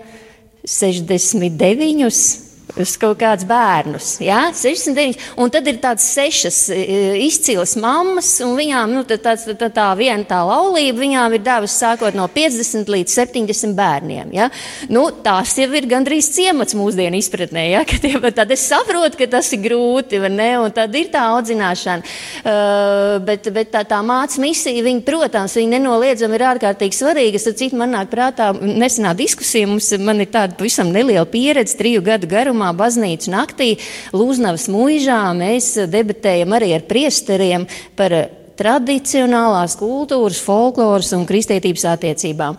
[0.66, 2.45] 69
[2.80, 4.10] uz kaut kādus bērnus.
[4.24, 4.50] Ja?
[4.54, 5.18] 69.
[5.40, 6.80] Un tad ir tādas sešas e,
[7.26, 11.78] izcilas mammas, un viņām nu, tā, tā, tā, tā viena tā laulība viņām ir devusi
[11.80, 14.32] sākot no 50 līdz 70 bērniem.
[14.36, 14.50] Ja?
[14.92, 17.66] Nu, tās jau ir gandrīz ciemats mūsdienu izpratnē.
[17.72, 17.84] Ja?
[18.06, 20.50] Tie, tad es saprotu, ka tas ir grūti, ne?
[20.60, 22.14] un tad ir tā audzināšana.
[22.46, 27.40] Uh, bet, bet tā, tā mācība misija, viņa, protams, viņa nenoliedzami ir ārkārtīgi svarīga.
[27.40, 32.02] Es citu man nāk prātā nesenā diskusija, mums man ir tāda pavisam neliela pieredze triju
[32.04, 33.76] gadu garumā pirmā baznīcas naktī
[34.12, 42.56] Lūznavas mūžā mēs debatējam arī ar priesteriem par tradicionālās kultūras, folkloras un kristietības attiecībām.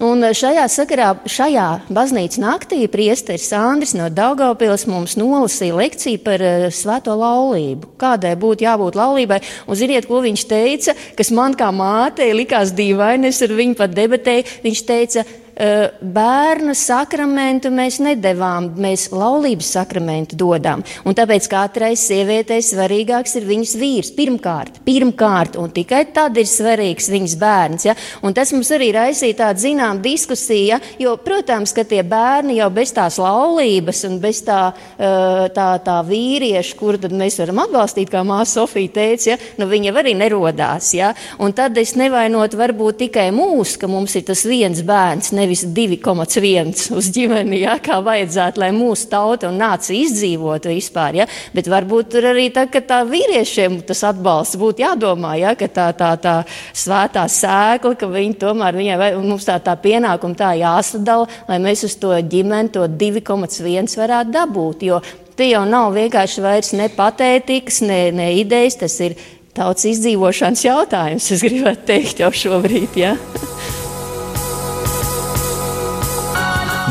[0.00, 6.68] Un šajā sakarā, šajā baznīcas naktī priesteris Andris no Daugavpils mums nolasīja lekciju par uh,
[6.72, 7.90] svēto laulību.
[8.00, 9.42] Kādai būtu jābūt laulībai?
[9.68, 13.92] Un ziniet, ko viņš teica, kas man kā mātei likās dīvaini, es ar viņu pat
[13.92, 14.48] debatēju.
[14.64, 15.26] Viņš teica,
[15.60, 20.82] bērna sakramentu mēs nedavām, mēs laulības sakramentu dodam.
[21.04, 24.12] Un tāpēc katrai sievietei svarīgāks ir viņas vīrs.
[24.16, 27.86] Pirmkārt, pirmkārt, un tikai tad ir svarīgs viņas bērns.
[27.90, 27.96] Ja?
[28.24, 30.80] Un tas mums arī raisīja tādu zinām diskusiju, ja?
[31.00, 34.62] jo, protams, ka tie bērni jau bez tās laulības un bez tā,
[34.96, 39.38] tā, tā vīrieša, kuru tad mēs varam atbalstīt, kā māsa Sofija teica, ja?
[39.60, 40.92] nu, viņa arī nerodās.
[40.96, 41.12] Ja?
[41.38, 46.90] Un tad es nevainotu varbūt tikai mūs, ka mums ir tas viens bērns, nevis 2,1
[46.96, 47.76] uz ģimeni, ja?
[47.82, 51.20] kā vajadzētu, lai mūsu tauta un nācija izdzīvotu vispār.
[51.22, 51.26] Ja?
[51.54, 55.54] Bet varbūt tur arī tā, tā vīriešiem tas atbalsts būtu jādomā, ja?
[55.58, 56.36] ka tā, tā, tā
[56.72, 61.98] svētā sēkla, ka viņi tomēr viņai, mums tā, tā pienākuma tā jāsadala, lai mēs uz
[62.00, 64.86] to ģimeni to 2,1 varētu dabūt.
[64.90, 65.02] Jo
[65.40, 69.16] tie jau nav vienkārši vairs ne patētikas, ne, ne idejas, tas ir
[69.56, 73.00] tautas izdzīvošanas jautājums, es gribētu teikt jau šobrīd.
[73.00, 73.14] Ja?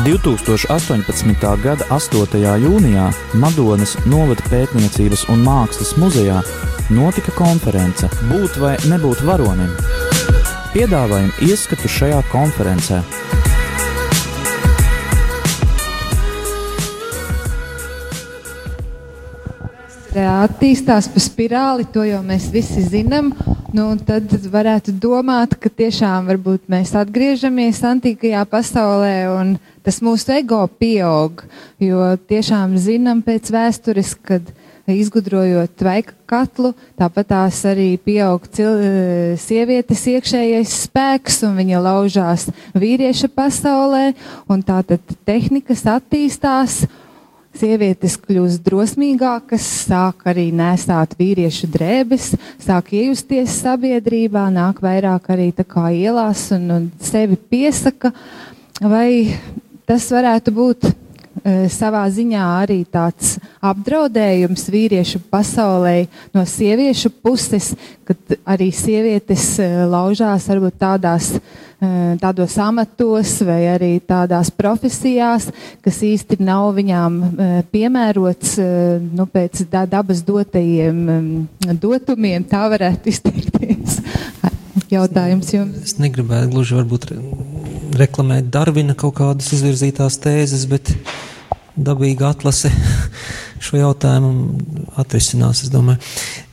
[0.04, 1.62] 2018.
[1.62, 2.38] gada 8.
[2.64, 6.38] jūnijā Madonas novada pētniecības un mākslas muzejā
[6.94, 9.74] notika konference Būt vai nebūt varonim.
[10.72, 13.02] Piedāvājam ieskatu šajā konferencē.
[20.18, 23.30] Attīstās pa spirāli, to jau mēs visi zinām.
[23.70, 26.26] Nu, tad varētu domāt, ka tiešām
[26.70, 29.52] mēs atgriežamies antīkajā pasaulē un
[29.86, 31.44] tas mūsu ego pieaug.
[31.78, 34.42] Jo tiešām zinām pēc vēstures, kad
[34.90, 38.80] izgudrojot tvaika katlu, tāpat tās arī pieaug cil,
[39.38, 44.10] sievietes iekšējais spēks un viņa laužās vīrieša pasaulē.
[44.66, 46.82] Tātad tehnikas attīstās
[47.58, 52.30] Sievietes kļūst drosmīgākas, sāk arī nesāt vīriešu drēbes,
[52.62, 58.12] sāk iejusties sabiedrībā, nāk vairāk arī ielās un, un sevi piesaka.
[58.80, 59.34] Vai
[59.84, 60.86] tas varētu būt
[61.70, 67.70] savā ziņā arī tāds apdraudējums vīriešu pasaulē no sieviešu puses,
[68.04, 71.30] kad arī sievietes e, laužās varbūt tādās
[71.80, 75.46] Eh, tādos amatos vai arī tādās profesijās,
[75.80, 83.08] kas īsti nav viņām eh, piemērots eh, nu, pēc dabas dotajiem mm, dotumiem, tā varētu
[83.08, 83.96] izteikties.
[84.92, 85.80] Jautājums jums?
[85.86, 87.08] Es negribētu gluži varbūt
[87.98, 90.92] reklamēt Darvina kaut kādas izvirzītās tēzes, bet
[91.76, 92.70] dabīga atlase
[93.64, 95.64] šo jautājumu atrisinās.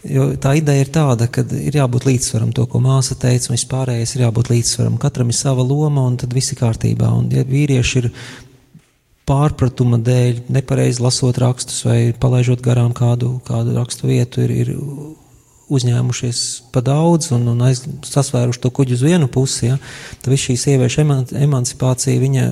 [0.08, 4.16] Jo tā ideja ir tāda, ka ir jābūt līdzsvaram to, ko māsa teica, un vispārējais
[4.16, 5.00] ir jābūt līdzsvaram.
[5.02, 7.12] Katram ir sava loma, un tad viss ir kārtībā.
[7.20, 8.12] Un, ja vīrieši ir
[9.28, 14.76] pārpratuma dēļ, nepareizi lasot rakstus vai palaižot garām kādu, kādu rakstu vietu, ir, ir
[15.74, 19.80] uzņēmušies pa daudz un, un aiz, sasvēruši to kuģi uz vienu pusi, ja,
[20.22, 21.04] tad viss šī sieviešu
[21.44, 22.50] emancipācija, viņa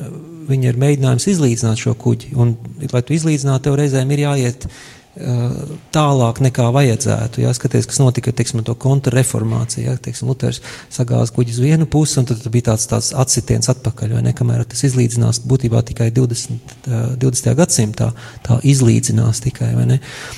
[0.50, 2.36] viņa ir mēģinājums izlīdzināt šo kuģi.
[2.40, 2.56] Un,
[2.92, 5.54] lai tu izlīdzinātu, tev reizēm ir jāiet uh,
[5.96, 7.44] tālāk nekā vajadzētu.
[7.46, 9.86] Jāskaties, kas notika teiksim, ar to kontrreformāciju.
[9.88, 10.62] Ja, teiksim, Luters
[10.94, 14.18] sagāza kuģi uz vienu pusi, un tad, bija tāds, tāds atsitiens atpakaļ.
[14.26, 16.76] Ne, kamēr tas izlīdzinās būtībā tikai 20.
[16.90, 17.56] Uh, 20.
[17.62, 18.12] gadsimtā,
[18.46, 19.74] tā izlīdzinās tikai.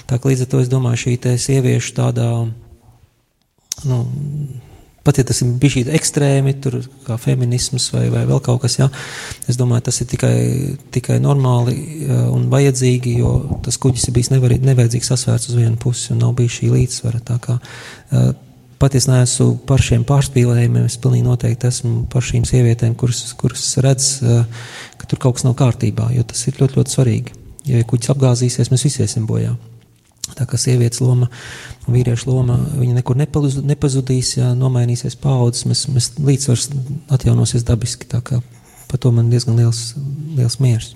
[0.07, 2.31] Tā, līdz ar to es domāju, šī sieviešu tādā.
[3.85, 4.01] Nu,
[5.05, 8.89] pat ja tas ir bijis ekstrēmi, tur kā feminisms vai, vai vēl kaut kas, jā,
[9.47, 10.33] es domāju, tas ir tikai,
[10.95, 11.77] tikai normāli
[12.33, 16.35] un vajadzīgi, jo tas kuģis ir bijis nevar, nevajadzīgi sasvērts uz vienu pusi un nav
[16.39, 17.23] bijis šī līdzsvara.
[17.45, 17.59] Kā,
[18.77, 23.63] Pat es neesmu par šiem pārspīlējumiem, es pilnīgi noteikti esmu par šīm sievietēm, kuras, kuras
[23.81, 24.19] redz,
[25.01, 27.33] ka tur kaut kas nav kārtībā, jo tas ir ļoti, ļoti svarīgi.
[27.71, 29.55] Ja kuģis apgāzīsies, mēs visi iesim bojā.
[30.37, 31.31] Tā kā sievietes loma
[31.91, 36.69] vīriešu loma, nekur nepazudīs, ja nomainīsies paudzes, mēs, mēs līdzsvars
[37.15, 38.09] atjaunosies dabiski.
[38.11, 38.41] Tā kā
[38.87, 39.93] par to man diezgan liels,
[40.37, 40.93] liels miers.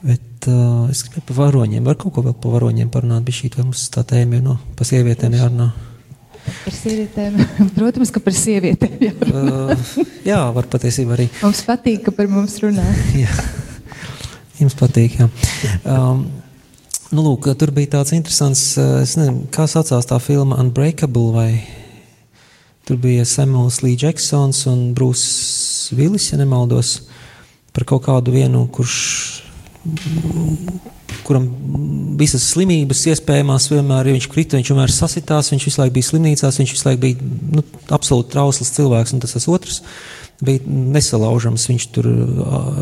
[0.00, 1.84] Bet uh, es gribēju par varoņiem.
[1.84, 3.24] Var kaut ko vēl par varoņiem parunāt?
[3.26, 5.68] Bija šī, mums tā tēma ir no, par sievietēm jārunā?
[6.40, 7.36] Par sievietēm,
[7.76, 9.42] protams, ka par sievietēm jārunā.
[9.76, 11.28] uh, jā, var patiesībā arī.
[11.42, 12.86] Mums patīk, ka par mums runā.
[13.24, 13.34] jā,
[14.62, 15.28] jums patīk, jā.
[15.84, 16.24] Um,
[17.10, 21.48] Nu, lūk, tur bija tāds interesants, eh, nezinu, kā saucās tā filma Unbreakable, vai
[22.86, 27.08] tur bija Samuels Lee Jacksons un Brūss Vilis, ja nemaldos,
[27.74, 29.42] par kaut kādu vienu, kurš,
[31.26, 31.50] kuram
[32.20, 36.62] visas slimības iespējamās vienmēr, ja viņš krita, viņš vienmēr sasitās, viņš visu laiku bija slimnīcās,
[36.62, 39.82] viņš visu laiku bija nu, absolūti trausls cilvēks, un tas tas otrs.
[39.82, 41.66] Uh, bija nesalaužams.
[41.70, 42.08] Viņš tur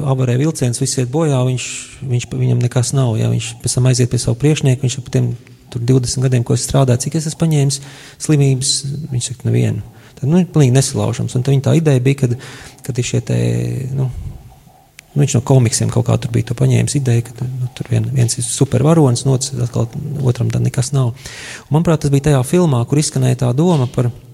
[0.08, 1.68] avarē vilciens, viss iet bojā, viņš,
[2.08, 3.16] viņš, viņam nekas nav.
[3.20, 5.32] Ja viņš pēc tam aiziet pie savu priekšnieku, viņš ap tiem
[5.74, 7.80] 20 gadiem, ko es strādāju, cik es esmu paņēmis
[8.24, 8.72] slimības,
[9.12, 9.84] viņš saka, nevienu.
[10.14, 11.36] Tad, nu, ir pilnīgi nesalaužams.
[11.36, 12.38] Un tā, tā ideja bija, kad,
[12.86, 13.38] kad šie te,
[13.94, 14.10] nu,
[15.16, 18.36] Nu, viņš no komiksiem kaut kā tur bija paņēmis ideju, ka nu, tur vien, viens
[18.38, 19.88] ir supervaronis, otrs atkal
[20.28, 21.14] otram tad nekas nav.
[21.16, 24.27] Un, manuprāt, tas bija tajā filmā, kur izskanēja tā doma par, uh,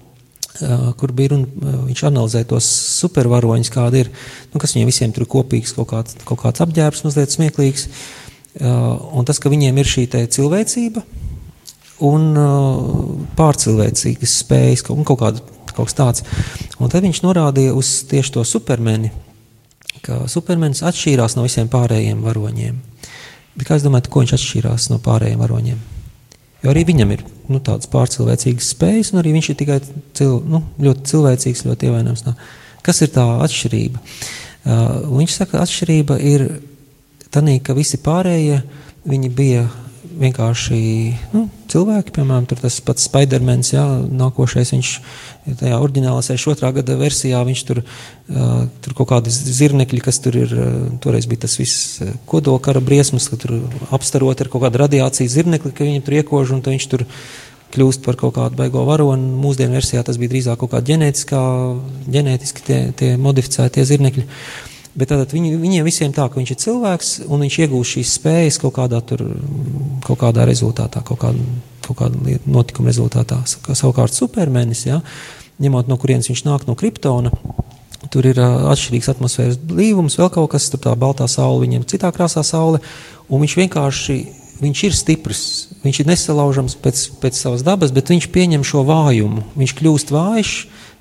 [0.99, 2.69] kur bija runa, uh, viņš analizēja tos
[3.01, 4.11] supervaroņus, kādi ir,
[4.53, 8.95] nu, kas viņiem visiem tur ir kopīgs, kaut kāds, kaut kāds apģērbs mazliet smieklīgs, uh,
[9.15, 11.03] un tas, ka viņiem ir šī cilvēcība
[12.05, 12.33] un
[13.37, 16.25] pārcilvēcīgas spējas, un kaut, kāda, kaut kas tāds.
[16.75, 19.13] Un tad viņš norādīja uz tieši to supermeni,
[20.05, 22.81] ka Supermens atšķīrās no visiem pārējiem varoņiem.
[23.55, 25.79] Bet kā es domāju, ko viņš atšķīrās no pārējiem varoņiem?
[26.63, 29.79] Jo arī viņam ir nu, tādas pārcilvēcīgas spējas, un arī viņš ir tikai
[30.17, 32.25] cil, nu, ļoti cilvēcīgs, ļoti ievainojams.
[32.85, 34.01] Kas ir tā atšķirība?
[34.65, 36.45] Uh, viņš saka, ka atšķirība ir
[37.33, 38.61] tā, ka visi pārējie
[39.05, 39.65] bija
[40.15, 40.79] vienkārši
[41.33, 43.83] nu, cilvēki, piemēram, tas pats Spidermans, jā,
[44.15, 44.91] nākošais viņš
[45.45, 46.71] tajā oriģinālā 62.
[46.79, 51.45] gada versijā, viņš tur, uh, tur kaut kādi zirnekļi, kas tur ir, uh, toreiz bija
[51.45, 53.57] tas viss kodolkara briesmas, ka tur
[53.95, 57.05] apstarot ar kaut kādu radiāciju zirnekli, ka viņam tur iekož un viņš tur
[57.75, 59.35] kļūst par kaut kādu baigo varonu.
[59.41, 61.41] Mūsdienu versijā tas bija drīzāk kaut kā ģenētiskā,
[62.15, 64.25] ģenētiski tie, tie modificētie zirnekļi.
[64.95, 68.59] Bet tātad viņi, viņiem visiem tā, ka viņš ir cilvēks un viņš iegūst šīs spējas
[68.63, 69.25] kaut kādā, tur,
[70.05, 71.47] kaut kādā rezultātā, kaut kāda,
[71.87, 73.41] kaut kāda notikuma rezultātā.
[73.47, 75.01] Savukārt supermenis, ja,
[75.61, 77.31] ņemot no kurienes viņš nāk no kriptona,
[78.13, 82.11] tur ir uh, atšķirīgs atmosfēras blīvums, vēl kaut kas, tur tā baltā saule, viņam citā
[82.15, 82.81] krāsā saule,
[83.29, 84.17] viņš vienkārši,
[84.61, 85.43] viņš ir stiprs,
[85.83, 90.53] viņš ir nesalaužams pēc, pēc savas dabas, bet viņš pieņem šo vājumu, viņš kļūst vājš,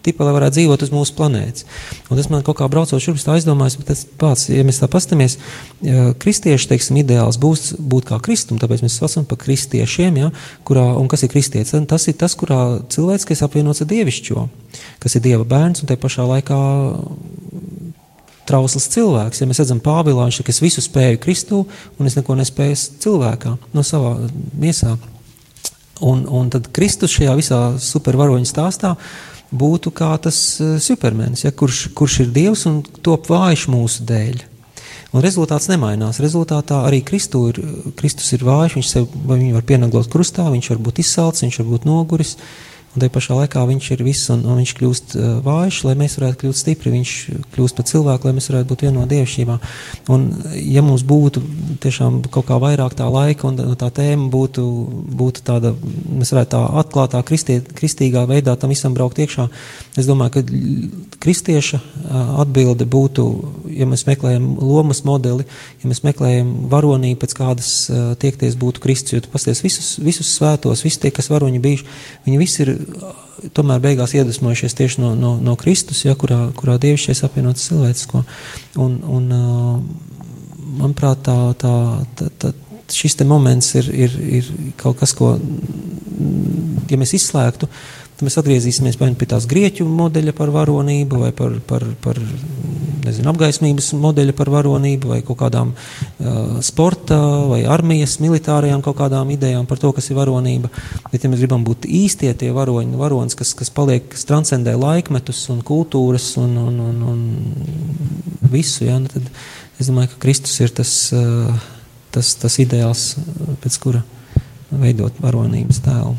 [0.05, 1.67] tipa, lai varētu dzīvot uz mūsu planētas.
[2.09, 4.89] Un tas man kaut kā braucot šurp, tā aizdomājas, bet tas pats, ja mēs tā
[4.93, 5.39] pastamies,
[6.23, 10.31] kristieši, teiksim, ideāls būs būt kā kristum, tāpēc mēs saucam par kristiešiem, ja,
[10.69, 11.75] kurā, un kas ir kristietis?
[11.91, 12.61] Tas ir tas, kurā
[12.93, 14.49] cilvēks, kas apvienots ar dievišķo,
[15.03, 16.61] kas ir dieva bērns un te pašā laikā
[18.49, 19.41] trausls cilvēks.
[19.41, 21.65] Ja mēs redzam Pāvilā, viņš saka, es visu spēju Kristū,
[21.99, 24.17] un es neko nespēju cilvēkā, no savā
[24.61, 24.97] miesā.
[26.05, 28.95] Un, un tad Kristus šajā visā supervaroņa stāstā
[29.53, 34.45] būtu kā tas eh, supermenis, ja, kurš, kurš ir dievs un top vājš mūsu dēļ.
[35.15, 36.19] Un rezultāts nemainās.
[36.19, 37.61] Rezultātā arī Kristu ir,
[37.95, 41.69] Kristus ir vājš, viņš sev, viņu var pienaglot krustā, viņš var būt izsalcis, viņš var
[41.71, 42.35] būt noguris.
[42.35, 45.97] Uh, Un tajā pašā laikā viņš ir viss, un, un viņš kļūst uh, vājš, lai
[45.99, 46.93] mēs varētu kļūt stipri.
[46.95, 47.15] Viņš
[47.57, 49.57] kļūst par cilvēku, lai mēs varētu būt vienā no dievišķībā.
[50.15, 50.29] Un,
[50.63, 51.43] ja mums būtu
[51.83, 54.65] tiešām kaut kā vairāk tā laika, un tā tēma būtu,
[55.19, 59.49] būtu tāda, mēs varētu tā atklātā, kristie, kristīgā veidā tam visam braukt iekšā,
[59.99, 63.27] es domāju, ka kristieša uh, atbilde būtu,
[63.75, 65.49] ja mēs meklējam lomas modeli,
[65.83, 70.31] ja mēs meklējam varonību, pēc kādas uh, tiekties būtu Kristus, jo tu pasties visus, visus
[70.39, 71.89] svētos, visi tie, kas varoņi bijuši,
[72.29, 72.75] viņi visi ir
[73.57, 78.25] tomēr beigās iedvesmojušies tieši no, no, no Kristus, ja, kurā, kurā dievišķais apvienots cilvēcisko.
[78.83, 79.31] Un, un,
[80.79, 81.75] manuprāt, tā, tā,
[82.19, 82.53] tā, tā,
[82.93, 85.35] šis moments ir, ir, ir kaut kas, ko,
[86.91, 87.69] ja mēs izslēgtu,
[88.15, 92.21] tad mēs atgriezīsimies pie tās grieķu modeļa par varonību vai par, par, par
[93.05, 97.19] nezinu, apgaismības modeļa par varonību vai kaut kādām uh, sporta
[97.51, 100.71] vai armijas militārajām kaut kādām idejām par to, kas ir varonība.
[101.11, 105.43] Bet, ja mēs gribam būt īstie tie varoņi, varonis, kas, kas paliek, kas transcendē laikmetus
[105.55, 109.27] un kultūras un, un, un, un visu, ja, nu tad
[109.81, 111.51] es domāju, ka Kristus ir tas, uh,
[112.15, 113.15] tas, tas ideāls,
[113.65, 114.05] pēc kura
[114.75, 116.17] veidot varonības tēlu.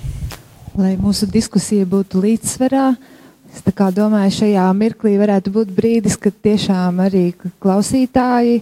[0.75, 2.87] Lai mūsu diskusija būtu līdzsvarā,
[3.55, 3.63] Es
[3.95, 7.29] domāju, šajā mirklī varētu būt brīdis, kad tiešām arī
[7.63, 8.57] klausītāji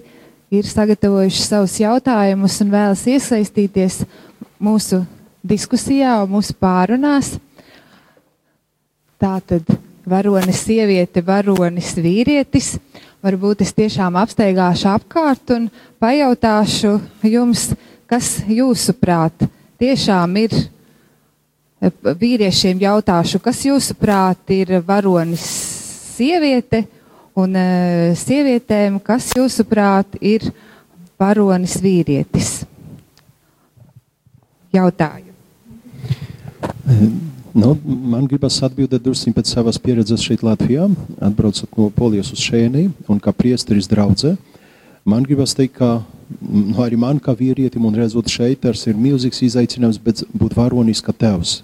[0.54, 4.04] ir sagatavojuši savus jautājumus un vēlas iesaistīties
[4.62, 5.02] mūsu
[5.42, 7.32] diskusijā un mūsu pārunās.
[9.18, 9.66] Tā tad
[10.06, 12.76] varonis sieviete, varonis vīrietis.
[13.26, 17.00] Varbūt es tiešām apsteigāšu apkārt un pajautāšu
[17.34, 17.72] jums,
[18.06, 19.48] kas jūsuprāt
[19.82, 20.54] tiešām ir
[21.92, 25.44] vīriešiem jautāšu, kas jūsuprāt ir varonis
[26.14, 26.86] sieviete,
[27.36, 30.48] un uh, sievietēm, kas jūsuprāt ir
[31.20, 32.64] varonis vīrietis?
[34.74, 35.34] Jautāju.
[37.54, 40.88] Nu, man gribas atbildēt drusku pēc savas pieredzes šeit Latvijā,
[41.22, 44.34] atbraucot no Polijas uz šejieni un kā priesteris draudzē.
[45.06, 46.00] Man gribas teikt, ka
[46.40, 51.14] nu, arī man kā vīrietim un redzot šeit, tas ir milzīgs izaicinājums būt varonis kā
[51.14, 51.60] tevs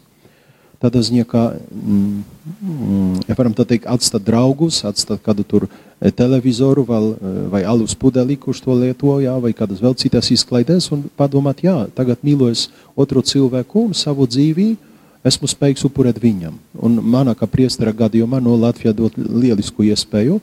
[0.79, 2.23] tādā ziņā, ka, mm,
[2.63, 7.63] mm, ja varam tā teikt, atstāt draugus, atstāt kādu tur e, televizoru vai, e, vai
[7.67, 12.23] alus pudeli, kurš to lieto, jā, vai kādas vēl citas izklaidēs, un padomāt, jā, tagad
[12.23, 14.69] mīlojas otru cilvēku un savu dzīvi,
[15.27, 16.55] esmu spējīgs upurēt viņam.
[16.79, 20.39] Un manā kā priestera gadījumā no Latvijā dot lielisku iespēju,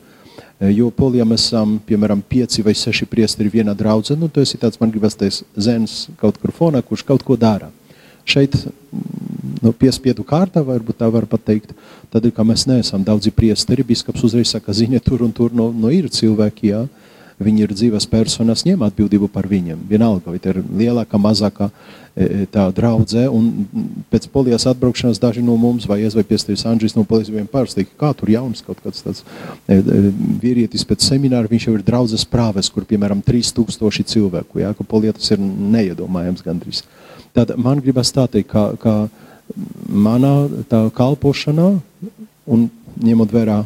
[0.57, 4.79] Jo polijā mēs esam, piemēram, pieci vai seši priesteri vienā draudzē, nu, tas ir tāds,
[4.81, 7.69] man gribas teikt, zēns kaut kur fonā, kurš kaut ko dara.
[8.27, 8.57] Šeit,
[9.63, 11.71] nu, piespiedu kārtā, varbūt tā var pateikt,
[12.11, 15.91] tad, ka mēs neesam daudzi priesteri, biskaps uzreiz saka, ziniet, tur un tur no, no
[15.93, 16.81] ir cilvēki, jā,
[17.37, 19.79] viņi ir dzīves personas, ņem atbildību par viņiem.
[19.89, 21.69] Vienalga, vai tā ir lielāka, mazāka
[22.51, 23.67] tā draudzē, un
[24.09, 27.93] pēc polijas atbraukšanas daži no mums, vai es vai piestāvis Andžis no polijas, viņiem pārsteigti,
[27.99, 29.21] kā tur jauns kaut kāds tāds
[30.41, 35.13] vīrietis pēc semināra, viņš jau ir draudzes prāves, kur, piemēram, 3000 cilvēku, jā, ka polijā
[35.19, 36.81] tas ir neiedomājams gandrīz.
[37.37, 38.93] Tad man gribas tā teikt, ka, ka
[39.85, 40.33] manā
[40.97, 41.67] kalpošanā
[42.49, 42.63] un
[42.97, 43.59] ņemot vērā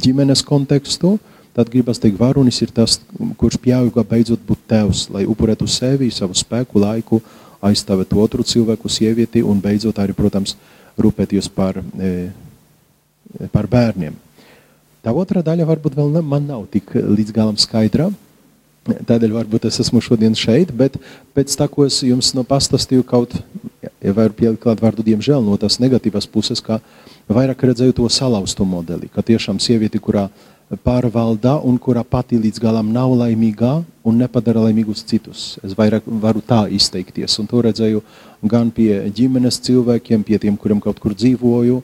[0.00, 1.18] ģimenes kontekstu,
[1.54, 2.96] tad gribas teikt, varonis ir tas,
[3.38, 7.20] kurš pieauga beidzot būt tevs, lai upurētu sevi, savu spēku, laiku,
[7.64, 10.56] aizstāvētu otru cilvēku, sievieti un beidzot arī, protams,
[10.96, 12.30] rūpēties par, e,
[13.52, 14.16] par bērniem.
[15.04, 18.08] Tā otra daļa varbūt vēl ne, man nav tik līdz galam skaidra.
[18.84, 20.98] Tādēļ varbūt es esmu šodien šeit, bet
[21.36, 23.32] pēc tā, ko es jums no pastāstīju, kaut,
[23.80, 26.82] ja varu pielikt klāt vārdu, diemžēl, no tās negatīvas puses, kā
[27.32, 30.28] vairāk redzēju to salauztu modeli, ka tiešām sievieti, kurā
[30.84, 33.72] pārvalda un kurā pati līdz galam nav laimīgā
[34.04, 35.56] un nepadara laimīgus citus.
[35.64, 37.38] Es vairāk varu tā izteikties.
[37.40, 38.02] Un to redzēju
[38.44, 41.80] gan pie ģimenes cilvēkiem, pie tiem, kuriem kaut kur dzīvoju,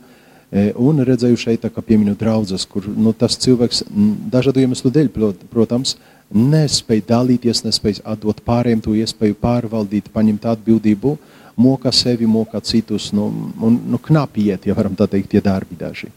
[0.53, 3.85] e, un redzēju šeit, kā pieminu draudzes, kur nu, tas cilvēks
[4.33, 5.13] dažādu iemeslu dēļ,
[5.53, 5.97] protams,
[6.31, 11.17] nespēja dalīties, nespēja atdot pārējiem to iespēju pārvaldīt, paņemt atbildību,
[11.61, 13.29] moka sevi, moka citus, nu,
[13.61, 16.11] un nu, knapi iet, ja varam tā teikt, tie darbi daži.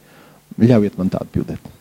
[0.61, 1.72] Ļaujiet man tā atbildēt.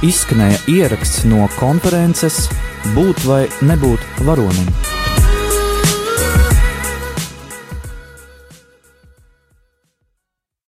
[0.00, 2.46] Izskanēja ieraksts no konferences
[2.94, 4.99] Būt vai nebūt varonim.